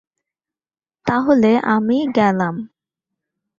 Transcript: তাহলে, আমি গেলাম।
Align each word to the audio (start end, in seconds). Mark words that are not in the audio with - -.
তাহলে, 1.05 1.51
আমি 1.67 1.97
গেলাম। 2.15 2.55